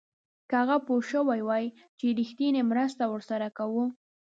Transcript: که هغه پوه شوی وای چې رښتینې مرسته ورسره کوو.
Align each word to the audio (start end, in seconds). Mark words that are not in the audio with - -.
که 0.49 0.55
هغه 0.61 0.77
پوه 0.85 1.01
شوی 1.11 1.41
وای 1.47 1.65
چې 1.97 2.05
رښتینې 2.19 2.61
مرسته 2.71 3.03
ورسره 3.07 3.47
کوو. 3.57 3.85